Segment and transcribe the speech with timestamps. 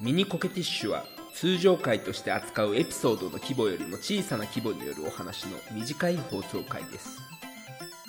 [0.00, 7.18] ミニコケティッシュは通常回として扱うエピソードの規模よりも小さな規模によるお話の短い放送回です。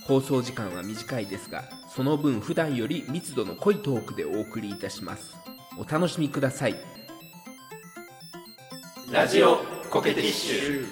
[0.05, 1.63] 放送時間は短いですが
[1.95, 5.33] その分普段より密度の濃いトークでお送りいたします。
[5.79, 6.75] お楽しみください。
[9.11, 9.57] ラジオ
[9.89, 10.83] コケティッシュ。
[10.83, 10.85] い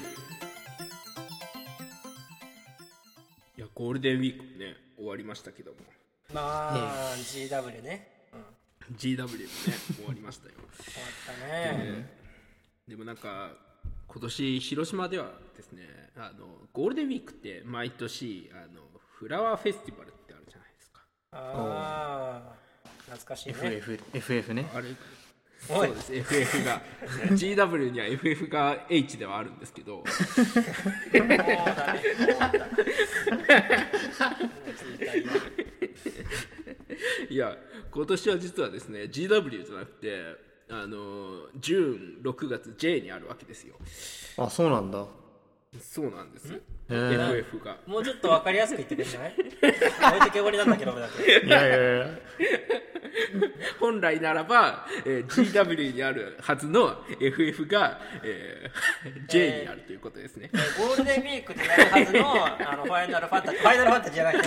[3.58, 5.78] やゴールデンウィークね終わりましたけども。
[6.34, 8.17] まあ、GW ね。
[8.90, 9.38] うん、GW もね
[9.96, 10.56] 終わりましたよ。
[10.80, 12.18] 終わったね。
[12.88, 13.52] でもなんか
[14.08, 15.84] 今年広島ではですね
[16.16, 18.82] あのゴールデンウィークって毎年あの
[19.20, 21.02] フラワーフェスティバルってあるじゃないですか。
[21.32, 22.54] あ
[22.86, 23.54] あ、懐かしいね。
[23.56, 24.70] FF, FF ね。
[24.74, 24.88] あれ
[25.60, 26.16] そうです。
[26.16, 26.82] FF が
[27.32, 30.04] GW には FF が H ではあるんですけど
[37.30, 37.58] いや
[37.92, 40.22] 今年は実はですね GW じゃなくて
[40.70, 43.76] あの準6月 J にあるわけですよ。
[44.38, 45.06] あそうなんだ。
[45.80, 46.54] そうなんです。
[46.90, 47.78] FF が。
[47.86, 49.36] もうちょっとわかりやすく言ってくれない？
[49.38, 51.24] 置いてけぼりなんだけど、俺だけ。
[51.46, 52.06] いやいやいや
[53.80, 60.50] 本来ならば、えー GW にあるはずの FF が、えー J にあるということですね。
[60.78, 64.32] ゴールデンウィークでやるはずの、 あの、ファイナルファンタジー、ファイナルファンタジーじゃな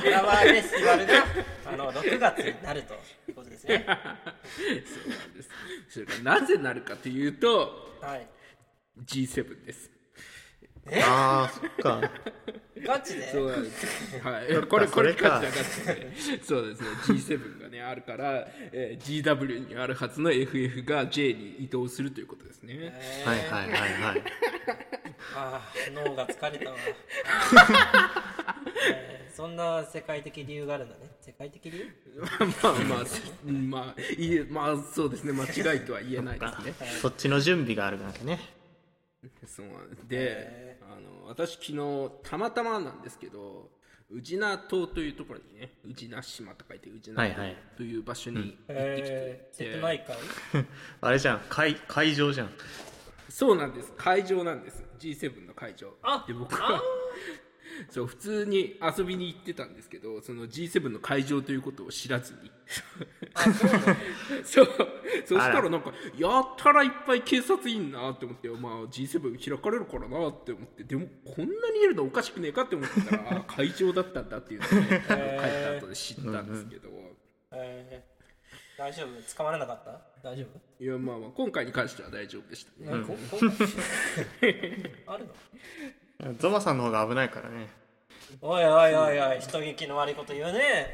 [0.00, 1.12] フラワーフェスティバルが、
[1.66, 2.94] あの、6月になると
[3.28, 3.84] いうことですね。
[3.86, 4.02] そうな
[5.24, 5.50] んです。
[5.88, 8.26] それがなぜなるかというと、はい。
[9.04, 9.90] G7 です。
[11.02, 12.10] あーそっか
[12.86, 13.32] ガチで？
[13.32, 14.18] そうなんです。
[14.20, 14.66] はい。
[14.66, 15.54] これ、これガチだガチ
[15.86, 16.42] で。
[16.44, 16.88] そうですね。
[17.38, 22.92] G7 がね、あるから、えー GW にあるはずの FF が J に移動するということですね。
[23.24, 24.22] はいはいはいはい
[25.36, 26.76] ああ脳が疲れたわ、
[28.86, 31.00] えーそんな世界的理由があるんだね？
[31.20, 31.86] 世界的理由？
[32.62, 33.04] まあまあ、
[33.46, 35.32] うんまあ、いいえ、まあそうですね。
[35.32, 36.74] 間違いとは言えないですね。
[37.00, 38.38] そっちの準備があるからね
[39.46, 40.73] そうなんですで、あの
[41.28, 43.70] 私昨日たまたまなんですけど
[44.10, 47.56] 宇品島というところにね宇品島と書いて宇品島はいはい。
[47.76, 50.04] という場所に行ってきて、えー、瀬戸内
[50.52, 50.64] 海？
[51.00, 51.40] あれじゃん。
[51.48, 52.50] 会会場じゃん。
[53.28, 53.92] そうなんです。
[53.96, 54.84] 会場なんです。
[54.98, 56.80] G7 の会場あで僕は
[57.90, 62.50] そう普通に遊びに行ってたんですけどその G7 の会場ということを知らずに。
[64.44, 64.68] そう
[65.26, 76.88] そしたらなんかやったらいっぱい警察いんなって思って、まあ、G7 開かれるからなって思ってでもこんなにいるのおかしくねえかって思ってたらあ 会場だったんだっていうのを、ね、帰った後で知ったんですけど、
[77.52, 79.36] えー、大丈夫？
[79.36, 80.00] 捕まらなかった？
[80.30, 80.84] 大丈夫？
[80.84, 82.88] いやまあまあ今回に関しては大丈夫でしたね、
[85.06, 85.34] あるの？
[86.38, 87.68] ゾマさんの方が危ないからね。
[88.40, 90.92] おいおいおいおい人聞きの悪いこと言うね。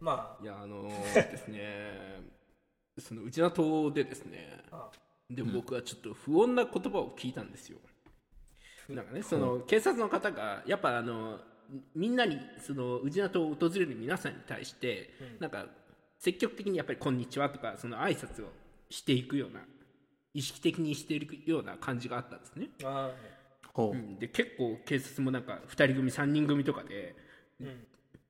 [0.00, 0.06] うん。
[0.06, 2.22] まいやあのーですね。
[2.98, 4.62] そのうちの島でですね。
[4.70, 4.90] あ。
[5.28, 7.78] で僕はちょっと不穏な言葉を聞いたんですよ。
[8.88, 11.40] なんかねその警察の方がやっぱあの
[11.94, 15.66] みんなにその宇品島を訪れる皆さんに対して、なんか
[16.18, 18.52] 積極的にやっぱり「こんにちは」とかその挨拶を
[18.88, 19.60] していくような
[20.32, 23.35] 意識的にしていくような感じがあったんですね、あほ
[23.94, 24.18] う、うん。
[24.18, 27.14] で結構警察もなんか2人組3人組とかで、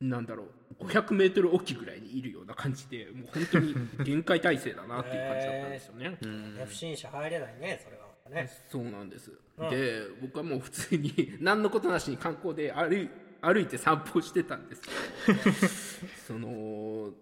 [0.01, 0.45] なんだろ
[0.79, 3.75] う500メートルおきぐらいにいるような感じでもう本当に
[4.05, 6.19] 限界体制だなっていう感じだったんですよね、
[6.63, 9.31] あ不審者入れないねそれはねそうなんです、
[9.71, 13.09] で僕はもう普通に 何のことなしに観光で歩い
[13.41, 14.83] 歩いて散歩してたんです
[15.27, 15.41] けど
[16.27, 17.13] その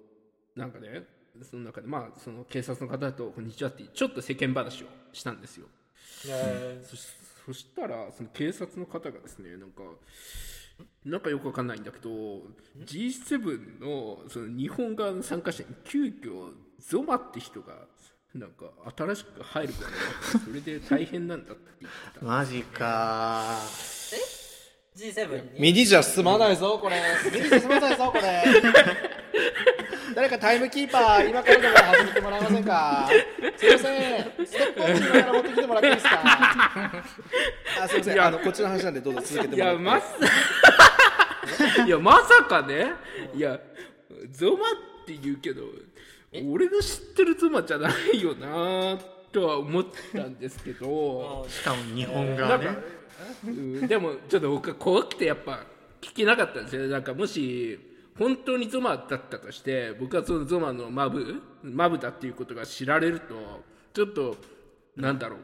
[0.56, 1.04] なんかね
[1.42, 5.66] その中でまあその警察の方と「こんにちは」ってちょっと世間話をしたんですよ。
[6.26, 7.06] えそし
[7.44, 9.82] そしたらその警察の方がですねなんか
[11.04, 12.08] なんかよくわかんないんだけど
[12.84, 17.74] G7 のその日本側の参加者に急遽ゾマって人が
[18.34, 18.66] なんか
[18.96, 19.80] 新しく入るか
[20.34, 22.26] らそれで大変なんだって言ってた。
[22.26, 23.44] マジか。
[24.96, 25.60] ー、G7 に？
[25.60, 27.00] ミニじゃ進まないぞこれ。
[27.32, 28.42] ミニじゃ進まないぞこれ
[30.14, 33.08] 誰かタイムキーパー今からでも始めてもらえませんか？
[33.56, 34.24] すいません。
[34.46, 36.20] ストップウォッチから持ってきてもらっていいですか？
[37.82, 38.24] あすいませいや。
[38.24, 40.06] んあのこっちの話なんでどうぞ続けていもらってやまさ
[41.86, 42.92] いやまさかね。
[43.34, 43.60] いや
[44.30, 44.58] ゾマっ
[45.06, 45.62] て言うけど
[46.50, 48.98] 俺の知ってるゾマじゃないよな
[49.32, 49.84] とは思っ
[50.14, 51.46] たんですけど。
[51.48, 52.68] しかも日本側ね。
[53.88, 55.60] でもちょっと僕は怖くてやっぱ
[56.00, 57.78] 聞けなかったんですよなんかもし
[58.18, 63.34] 本当にゾマだったとして僕はそのゾマのマブマブだっていうことが知られると
[63.92, 64.36] ちょっと
[64.96, 65.38] なんだろう。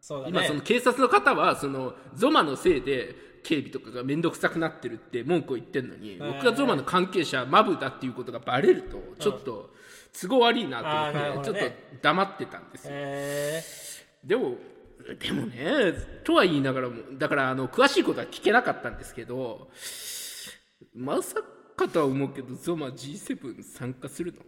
[0.00, 0.30] そうだね。
[0.30, 9.70] 今その警察の方はそのゾマのせいで警備とかが面倒くさくなってるって文句を言ってるのに、僕がゾマの関係者マブだっていうことがバレるとちょっと
[10.18, 12.90] 都合悪いなと思って、ちょっと黙ってたんですよ。
[12.94, 13.62] え
[14.24, 14.56] でも
[15.20, 15.92] でもね
[16.24, 19.68] とは言いながらもだからあの詳しいことは聞けなかったんですけど
[20.94, 21.42] まさか
[21.92, 24.38] とは思うけどゾマ G7 参加するの？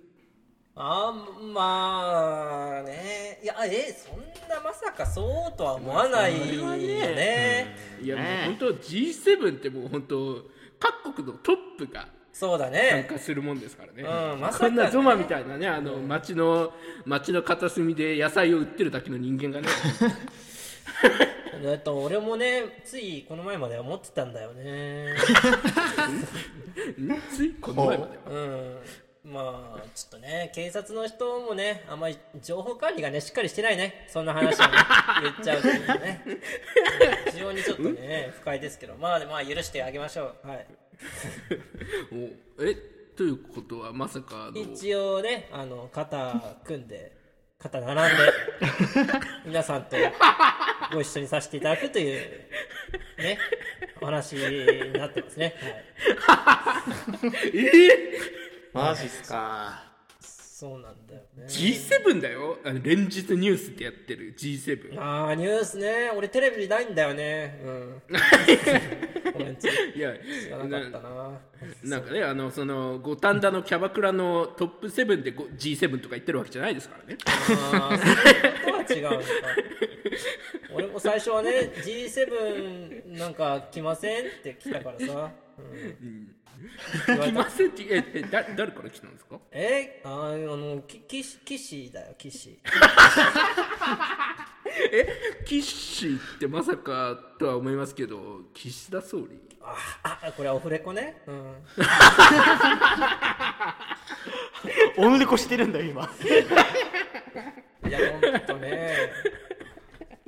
[0.78, 3.40] あーまあね。
[3.42, 7.74] いやえそんなまさかそうとは思わないよね。
[8.02, 8.42] いやもうね。
[8.46, 10.44] 本当 G7 ってもう本当
[10.78, 14.70] 各国のトップがそうだ参ね加するもんですからね、うんまさかね。
[14.70, 16.72] こんなゾマみたいなねあの町の
[17.06, 19.68] 町の片隅で野菜を売ってるだけの人間がね
[21.62, 25.14] えっと俺もねついこの前までは思ってたんだよね。
[27.34, 28.22] ついこの前までは？
[28.30, 28.76] うん。
[29.24, 34.06] まあちょっとね警察の人もねあんまり情報管理がねしっかりしてないね。
[34.08, 34.72] そんな話をね
[35.22, 36.22] 言っちゃうというね。
[36.26, 36.40] うん
[37.32, 38.94] 非常にちょっとね不快ですけど。
[38.94, 40.48] まあまあ許してあげましょう。
[40.48, 40.66] はい。
[42.58, 42.74] おえ？
[43.16, 47.16] ということはまさか一応ねあの肩組んで
[47.68, 48.32] 方並んで
[49.44, 49.96] 皆さんと
[50.92, 52.20] ご一緒にさせていただくという
[53.18, 53.38] ね
[54.00, 55.54] お話になってますね、
[56.18, 56.82] は
[57.52, 57.60] い、
[58.72, 59.85] マジっすか。
[60.58, 61.44] そうなんだよね。
[61.48, 62.56] G7 だよ。
[62.64, 64.34] あの連日ニュースでやってる。
[64.34, 66.10] G7 ああニュースね。
[66.16, 67.60] 俺テレビないんだよね。
[67.62, 68.02] うん。
[69.36, 71.40] ごめんついいや知らなかったな。
[71.84, 77.18] なんかねあのその五反田のキャバクラのトップ7でご G7 とか言ってるわけじゃないですからね。
[77.26, 77.98] ああ
[78.88, 79.22] そういうことは違う
[80.72, 85.66] 俺も最初はね G7 なんか来ませんって来たからさ、うん。
[85.74, 86.45] 言われた
[87.06, 89.38] 来ませんってええだ誰から来たんですか？
[89.52, 92.58] えああのき岸岸だよ岸
[95.44, 99.76] 岸 ってまさかとは思いますけど岸田総理あ
[100.22, 101.22] あこれオフレコね？
[101.26, 101.54] うん。
[105.04, 106.08] オンレコしてるんだよ今。
[107.88, 109.10] いやほんとね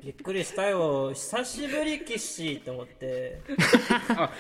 [0.09, 1.13] びっくりしたよ。
[1.13, 3.43] 久しぶり岸って思って。
[4.17, 4.33] あ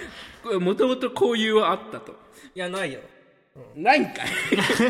[0.58, 2.12] もともと交友はあったと。
[2.54, 3.00] いやないよ。
[3.76, 4.26] ないんかい。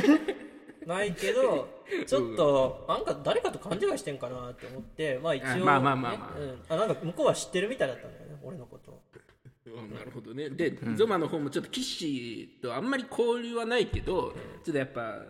[0.87, 1.69] ないけど
[2.07, 6.39] ちょっとなんか誰かと勘違いしてんかなって思ってまあ一応、ね、あまあまあまあまあ。
[6.39, 9.03] うん、あなんか向こうは知ってるみたいだったんだよね俺のこと。
[9.67, 10.49] うんなるほどね。
[10.49, 14.33] で、ゾマの方もちょっと岸とあんまり交流はないけど
[14.65, 15.25] ちょっとやっぱ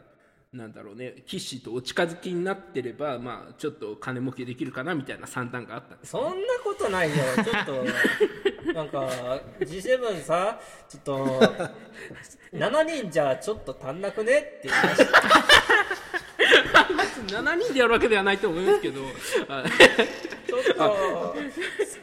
[0.53, 6.31] なんだろうね岸とお近づきになってればまあちょっと金儲けできるかなみたいな算段があったんですそんな
[6.65, 7.17] ことないよ。
[7.45, 9.07] ちょっとなんか
[9.61, 10.59] G7 さ
[10.89, 11.41] ちょっと
[12.55, 15.21] 7人じゃちょっと足んなくねって言いました。
[17.43, 21.35] 7人でやるわけではないと思いますけどょっと。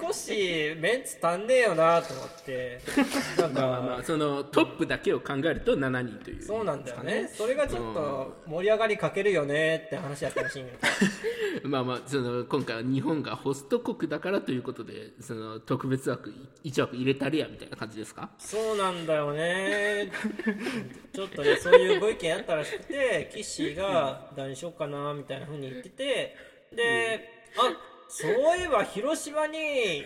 [0.08, 2.80] 少しメンツ足んねえよなと思って。
[3.40, 6.44] なんか、まあまあそのトップだけを考えると7人という。
[6.44, 7.28] そうなんだよね。
[7.34, 10.74] それがちょっと盛り上がりかけるよねって話やったらしいんよ
[11.64, 18.30] まあまあその今回は日本がホスト国だからということでその特別枠1枠入れたりやみたいな感じですか？
[18.38, 20.12] そうなんだよね。
[21.14, 26.36] ちょっとねそういうご意見あったらしくてキッシーが誰にしようかなみたいな風に言ってて。
[26.76, 29.58] で、あそういえば広島に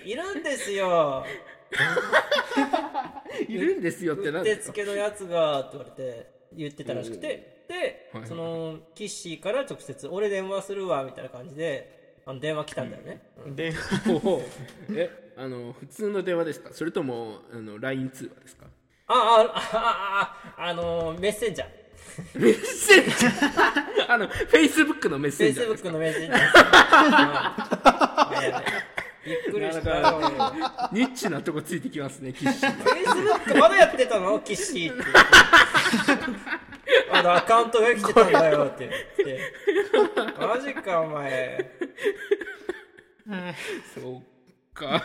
[0.05, 1.25] いるんですよ。
[3.47, 7.59] いるんですよってなん手ですか付けのやつがって言われて言ってたらしくて。
[7.67, 13.21] で、はいはいそのキッシーから直接「俺電話するわ」みたいな感じであの電話来たんだよね、
[13.55, 13.71] で
[14.07, 14.43] ほうほ
[14.89, 14.93] う。
[14.99, 16.73] えあの普通の電話ですか？
[16.73, 18.65] それともあの LINE 通話ですか？
[19.05, 21.69] ああああああのメッセンジャー。
[22.33, 24.05] メッセンジャー？
[24.11, 26.39] あの Facebook のメッセンジャーですか？Facebook のメッセンジャー。
[26.39, 27.98] は い
[29.25, 29.97] びっくりした。
[29.99, 30.19] よ
[30.91, 32.73] ニッチなとこついてきますねキッシーは。
[33.45, 34.39] Facebook まだやってたの？
[34.39, 35.03] キッシーって。
[37.11, 38.89] まだアカウントが来てたんだよって。
[39.17, 41.71] 言ってマジかお前。
[43.93, 44.23] そう
[44.73, 45.03] か。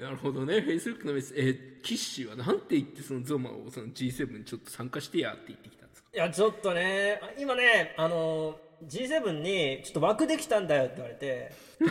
[0.00, 0.58] なるほどね。
[0.58, 6.08] Facebook のメッセえキッシーはなんて言ってそのゾマをその G7 にちょっと参加してやって言ってきたんですか？
[6.14, 11.52] いやちょっとね今ねあの G7 にちょっと枠できたんだよって言われて。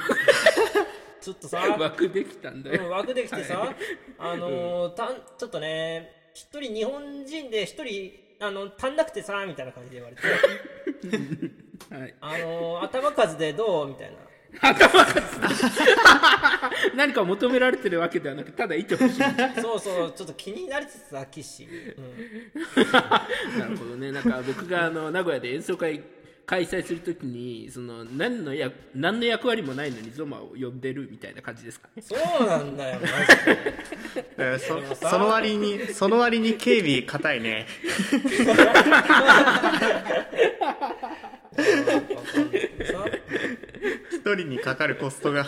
[1.22, 3.75] ちょっとさ枠できたんだよ、うん、枠できてさ、はい。
[4.17, 10.22] あのーたんちょっとね一人日本人で一人あの足んなくてさみたいな感じで言われて。
[11.93, 13.88] はい、あのー頭数でどう？
[13.89, 14.17] みたいな。
[16.96, 19.22] 何かを求められてるわけではなくただいてほしい。
[19.62, 21.96] そうそうちょっと気になりつつさキッシー、
[23.53, 24.12] うん、 なるほどね。
[24.12, 26.01] なんか僕があの名古屋で演奏会
[26.50, 32.01] 開催するときにその何のや何の役割もないのにゾマを呼んでるみたいな感じですかね。
[32.01, 33.00] そうなんだよ。
[33.01, 33.13] マジ
[34.36, 34.58] で。
[34.58, 37.68] そその割にその割に警備硬いね。
[41.53, 43.06] さ
[44.12, 45.46] 一人にかかるコストが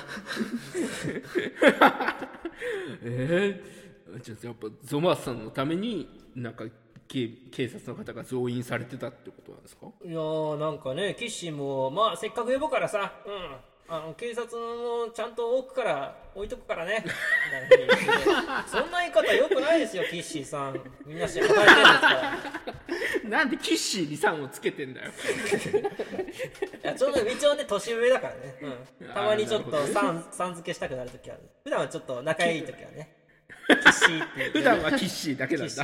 [3.03, 6.65] えー、じゃあやっぱゾマさんのためになんか
[7.11, 9.87] 警警察の方が増員されてたってことなんですか？
[10.05, 17.03] いやーなんかねキッシーもまあせっかく呼ぶからさうんあの警察もちゃんと置くから置いとくからね
[18.65, 20.79] そんな言い方よくないですよキッシーさん。
[21.05, 23.29] みんなして働いてるんですから。
[23.29, 25.11] なんでキッシーにさんをつけてんだよ。
[25.11, 28.55] いやちょうど一応ね年上だからね、
[29.01, 31.41] うん、たまにちょっとさんさん付けしたくなるときある。
[31.65, 33.13] 普段はちょっと仲いいときはね
[33.67, 35.83] キッシーって普段はキッシーだけキなんだ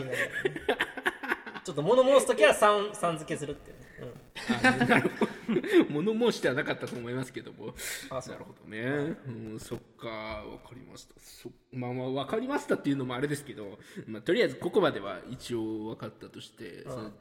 [1.67, 4.67] ちょっと物申すときはさんさん付けするっていうね、うん。
[4.67, 7.74] あなるほど物申してはなかったと思いますけども。
[8.09, 11.15] あなるほどね、うん、そっかわかりました。
[11.19, 17.12] そまあまあわかりましたっていうのもあれですけど、まあ、とりあえずここまでは一応分かったとして、その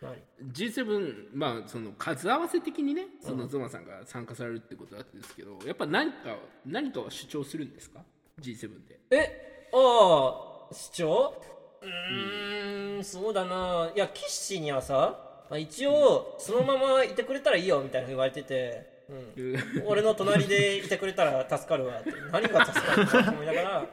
[0.00, 0.14] 何
[0.50, 8.00] G7、まあ、その数合わせ的にねそのゾマさんが参加されるってことなんですけどやっぱ何か何かは主張するんですか
[8.40, 9.00] ？G7 で。
[9.10, 11.53] えああ主張？
[11.84, 13.90] うーんそうだな。
[13.94, 15.18] いやキッシーにはさ
[15.50, 19.12] まあ一応そのままいてくれたらいいよみたいなふうに言われてて、う
[19.42, 22.12] ん、俺の隣でいてくれたら助かるわって。
[22.32, 23.86] 何が助かるのかと思いながら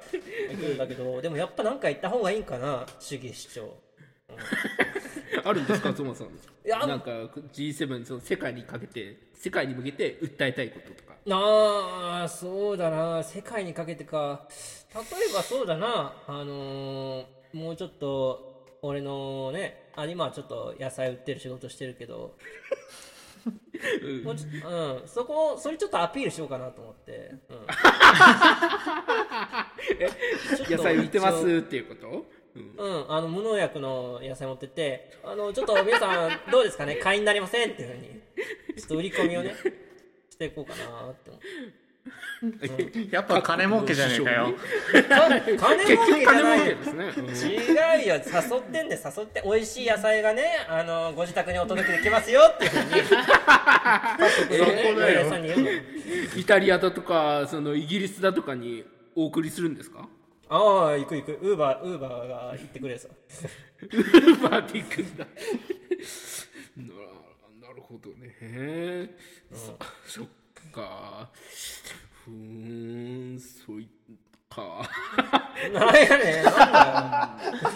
[0.52, 1.22] 行くんだけど。
[1.22, 3.74] でもやっぱなんか言った方がいいんかな主義主張。
[5.44, 6.30] あるんですかゾマさん？
[6.64, 7.12] やなんか
[7.52, 11.16] G7 その世界にかけて世界に向けて訴えたいこととか。
[11.30, 13.22] ああそうだな。
[13.24, 14.48] 世界にかけてか。
[14.94, 16.14] 例えばそうだな。
[16.28, 22.36] あのーもうちょっと俺のねあ今はちょっと野菜売ってる仕事してるけど
[24.24, 24.48] もうちょ
[25.02, 27.56] うん、そこそれちょっとアピールしようかなと思って、うん。
[30.56, 32.76] ちょっと野菜売ってますっていうこと、うん。
[32.78, 36.98] うん、あの無農薬の野菜持ってってあのちょっと皆さんどうですかね？
[36.98, 38.22] 会員になりませんっていうふうに
[38.78, 39.56] ちょっと売り込みをね
[40.30, 41.48] していこうかなって思って
[43.12, 44.54] やっぱ金儲けじゃねえかよ。
[44.92, 46.60] 金結儲け局じゃない。
[46.60, 48.16] 金儲けですね、うん違うよ。
[48.16, 48.22] 誘
[48.58, 52.78] ってんで誘って美味しい野菜がねあのご自宅にお届けできますよっていうふ
[55.36, 56.42] うに。
[56.42, 58.84] イタリアだとかそのイギリスだとかに
[59.16, 60.08] お送りするんですか？
[60.50, 61.34] ああ行く行く。
[61.42, 63.10] ウーバーウーバーが行ってくれるさ
[63.82, 65.26] ウーバーで行くんだ。
[66.78, 68.36] ななるほどね。
[68.42, 69.16] へえ、
[69.54, 70.28] そそっ
[70.72, 71.30] か。
[72.26, 73.90] ふーんそうい
[74.50, 74.82] か。
[75.74, 76.54] なんやねんなん
[77.38, 77.72] だよ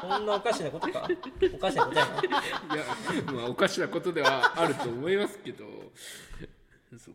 [0.00, 1.08] そんなおかしなことか。
[1.54, 2.12] おかしなことやな。
[2.76, 2.84] いや
[3.32, 5.64] まあおかしなことではあると思いますけど。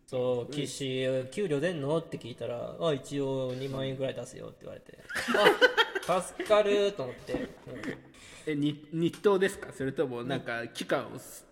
[0.07, 1.97] そう岸給料出んの？
[1.99, 4.97] って聞いたらあ一応2万円ぐらい出すよって言われて。
[6.09, 7.49] あ助かると思って、うん
[8.47, 9.71] えに日当ですか？
[9.73, 11.45] それともなんか期間をす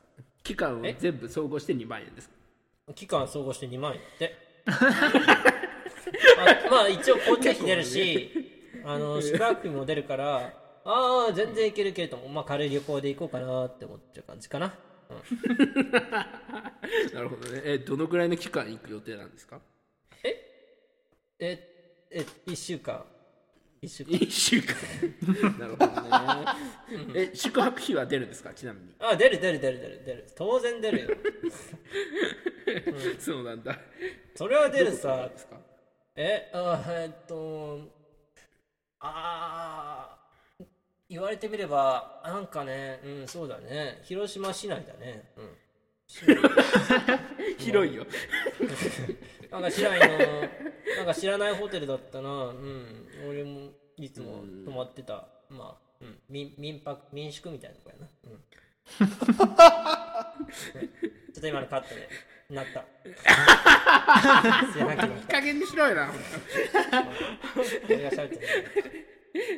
[0.43, 0.95] 期間をえ？
[0.97, 2.34] 全部総合して2万円ですか？
[2.93, 3.99] 期間総合して2万円。
[3.99, 4.35] って
[4.67, 4.71] あ
[6.69, 8.31] まあ一応交通費出るし、
[8.83, 14.73] あの宿泊費も出るからああ全然いけるけれどもまあ軽い旅行で行こうかなって思っちゃう感じかな、
[15.09, 15.17] うん。
[17.13, 17.61] なるほどね。
[17.65, 19.59] えどのぐらいの期間行く予定なんですか？
[20.23, 21.59] え？
[22.11, 23.03] え1週間
[23.81, 24.11] 1週間。
[24.17, 24.75] 1週間。
[25.59, 26.09] なるほどね。
[27.15, 28.53] え宿泊費は出るんですか？
[28.55, 28.95] ちなみに。
[28.99, 30.27] あ出る出る出る出る出る。
[30.35, 31.09] 当然出るよ。
[33.19, 33.77] そうなんだ。
[34.35, 35.29] それは出るさ。
[36.15, 37.79] えあえっと
[38.99, 40.65] あー
[41.09, 43.99] 言われてみればなんかねうんそうだね。
[44.03, 45.31] 広島市内だね。
[45.37, 45.49] うん
[47.57, 48.05] 広いよ。
[49.51, 50.07] なんか市内の
[50.97, 52.29] なんか知らないホテルだったな。
[52.29, 53.07] うん。
[53.27, 55.27] 俺もいつも泊まってた。
[55.49, 58.07] まあ、うん、民民泊民宿みたいなとこやな。
[58.25, 58.43] うん。
[61.33, 62.07] ちょっと今のカットで
[62.49, 62.79] なった。
[62.79, 63.15] いい
[65.27, 66.13] 加減にしろよな
[67.87, 68.41] 俺が喋ってる。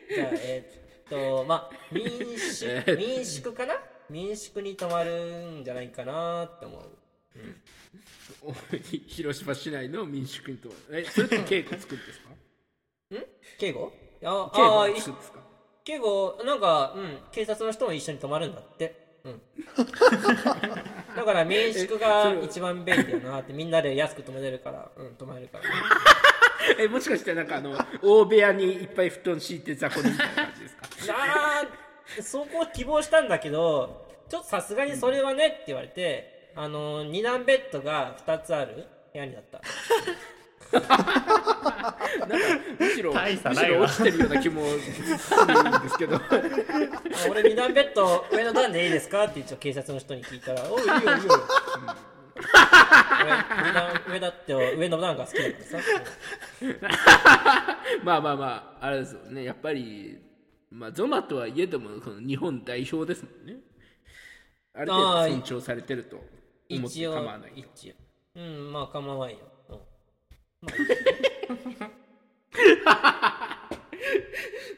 [0.10, 3.76] じゃあえーっとまあ民宿民宿かな
[4.10, 6.82] 民宿に泊まるんじゃないかなって思う。
[8.44, 12.30] おひ 広島市内の民宿にとえそれって稽古つくんですか？
[13.60, 15.40] 敬語あ稽あい古つくんですか？
[15.84, 19.08] 敬語なんかうん警察の人も一緒に泊まるんだって。
[19.24, 19.42] うん。
[21.16, 23.54] だから民宿が一番便利だなって。
[23.54, 25.64] みんなで安く泊めれるからうん泊まれるから。
[25.64, 25.70] ね
[26.80, 30.88] えもしかしてなんかあの大部屋にいっぱい布団敷いて雑魚寝みたいな感じですか？
[32.22, 39.62] そこ希望したんだけどちょっとさすがにそれはねって言われてあの2段ベッドが2つある部屋になった。
[42.80, 43.88] むしろ大差ないわ。
[43.88, 46.16] むしろ落ちてるような気もするんですけど。
[46.16, 46.20] あ
[47.30, 51.12] 俺2段ベッド上の段でいいですかって一応警察の人に聞いたら「おいいいよいいよ」
[53.24, 55.78] 俺二段上だって上の段が好きだからさ。
[58.04, 59.44] まあまあまああれですよね。
[59.44, 60.20] やっぱり、
[60.70, 63.56] まあ、ゾマとはいえどもその日本代表ですもんね。
[64.74, 67.94] ある程度あー尊重されてると思って一応構わない一応。
[68.36, 69.38] うんまあ構わんよ、
[69.70, 69.74] う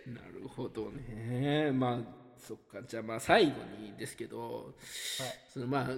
[0.10, 1.72] んなるほどね。
[1.72, 2.00] まあ
[2.38, 2.82] そっか。
[2.84, 4.74] じゃあまあ最後にですけど、
[5.50, 5.90] そのまあ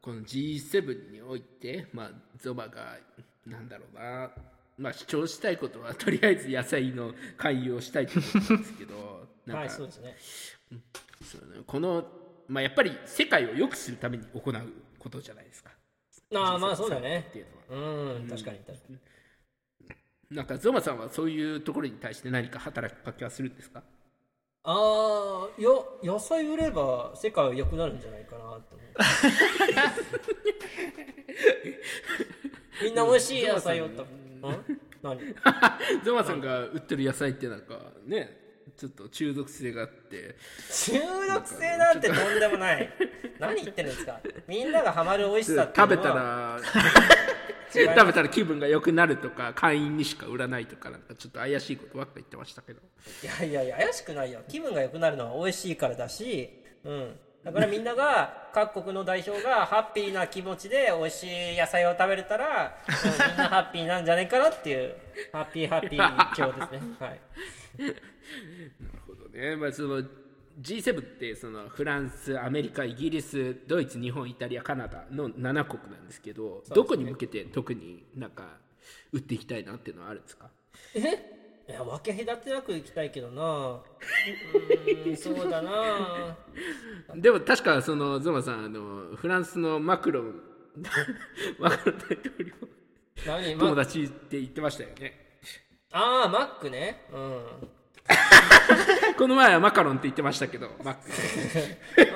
[0.00, 2.98] この G7 において、まあ、ゾマが
[3.46, 4.30] なんだろうな、
[4.82, 10.16] まあ、主張したいことはとりあえず野菜の勧誘をしたいと思うんですけど なんか、はいそうですね。
[11.24, 11.62] そうね。
[11.66, 12.04] この、
[12.48, 15.70] まあ、やっぱり世界を良くするために行うことじゃないですか。
[16.34, 17.26] ああまあそうだよね。
[17.28, 18.16] っていうのは。
[18.16, 18.98] うん確かに確かに。
[20.30, 23.82] なんかゾマさんはそういうところに対して何か働きかけはするんですか？
[24.64, 28.92] ああよ野菜売れば世界は良くなるんじゃないかなと思う。
[32.84, 33.88] みんな美味しい野菜を
[35.02, 35.34] 何？
[36.04, 38.38] ゾマさんが売ってる野菜ってなんかね
[38.76, 40.36] ちょっと中毒性があって。
[40.70, 40.92] 中
[41.34, 42.90] 毒性なんてとんでもない。
[43.38, 44.20] 何言ってるんですか？
[44.46, 46.58] みんながハマる美味しさってい食べたら
[47.72, 52.80] 食べたら気分が良くなるとか会員にしか売らないとかなんかちょっと怪しいことばっか言ってましたけど。
[53.22, 54.40] いやいやいや怪しくないよ。
[54.48, 56.50] 気分が良くなるのは美味しいからだし
[56.84, 64.94] うんだからみんなが各国の代表がハッピーな気持ちで美味しい野菜を食べれたら、うんみんなハッピーなんじゃないかなっていう
[65.32, 66.94] ハッピーハッピー今日ですね。
[67.00, 67.20] はい。
[67.80, 67.96] なる
[69.06, 70.02] ほどね、まあ、その
[70.60, 78.44] G7 ってそのフランスアメリカイギリスドイツ日本イタリアカナダの7国なんですけどどこに向けて特になんか
[79.12, 80.50] 売っていきたいなっていうのはあるんですか？
[80.94, 81.41] え？
[81.72, 83.80] いや分け隔てなく行きたいけどな。
[85.10, 86.36] うそうだな。
[87.14, 90.42] でも確かそのゾマさんあのフランスのマクロン。
[91.58, 92.52] マクロン大統領。
[93.26, 93.52] 何？
[93.58, 95.38] 友マ達って言ってましたよね。
[95.92, 97.06] ああマックね。
[97.10, 97.42] うん。
[99.16, 101.10] この前はマカロンって言ってましたけどマック。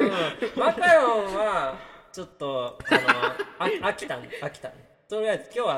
[0.04, 0.61] うん。
[0.61, 1.78] マカロンは
[2.12, 3.00] ちょっとあの
[3.87, 4.72] あ飽きたん飽きたん。
[5.09, 5.74] とりあえず今日は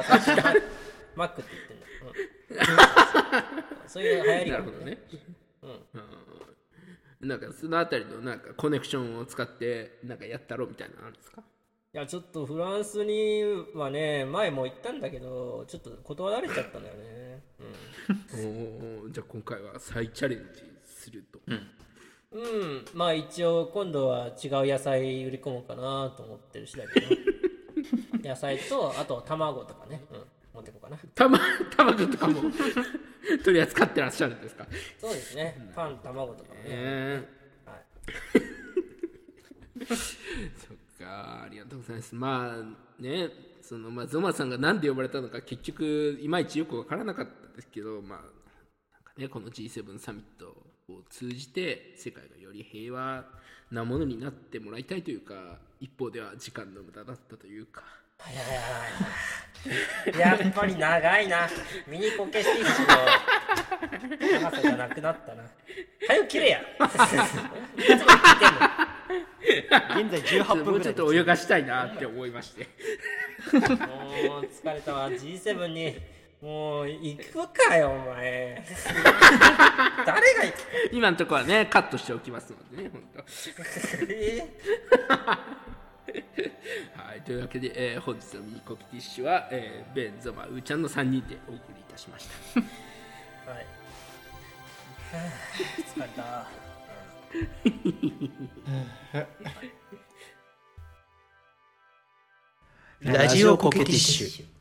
[1.16, 1.77] ママックって言ってんだ、うん、
[3.88, 4.50] そういう流行り。
[4.50, 4.98] なるほどね、
[7.20, 11.42] うん、なんかそのあたりのなんかコネクションを使ってなんかやったろうみたいなのあるんですか？
[11.94, 13.42] いやちょっとフランスに
[13.74, 17.42] はね前も行ったんだけどちょっと断られちゃったんだよね。
[18.34, 21.54] おーじゃあ今回は再チャレンジすると、うん、
[22.32, 27.08] うん、まあ一応今度は違う野菜売り込もうかなと思ってる次第だけど
[28.28, 30.24] 野菜とあと卵とかね、うん、
[30.54, 30.98] 持ってこうかな。
[31.14, 31.38] たま
[31.74, 32.42] 卵とかも
[33.42, 34.66] 取り扱ってらっしゃるんですか？
[34.98, 35.70] そうですね。
[35.74, 37.28] パン卵とかもね、え
[37.66, 37.84] はい。
[39.80, 42.14] ー、そっかありがとうございます。
[42.14, 42.56] ま
[42.98, 43.28] あね
[43.62, 50.48] そのまあゾマさんが何で呼ばれたのか結局いまいちよく分からなかったですけどまあなんかねこの G7 サミット
[50.92, 53.24] を通じて世界がより平和
[53.70, 57.82] なものになってもらいたいというか一方では時間の無駄だったというか。
[57.82, 57.84] い
[58.26, 58.36] やい。
[58.36, 61.48] やいややっぱり長いな。
[61.86, 65.42] ミニコケティッシュの長さがなくなったな。
[66.06, 66.60] 早く切れや。
[69.96, 72.68] 現在18分もうちょっと泳がしたいなって思いまして。
[73.52, 73.58] も
[74.40, 75.10] う疲れたわ。
[75.10, 75.98] G7 に。
[76.40, 78.64] もう行くかよお前。
[80.06, 80.56] 誰が行く？
[80.92, 83.24] 今のところはねカットしておきますのでね本当
[84.08, 84.46] え？
[86.94, 92.60] はい、というわけで、えー本日のミニコキティッシュは、えーベン、ゾマ、ウーちゃんの3人でお送りいたしました。
[93.50, 93.60] はい。
[93.60, 93.64] は
[95.14, 95.18] あ
[95.94, 96.46] 疲れた。
[103.12, 104.57] ラジオコケティッシュ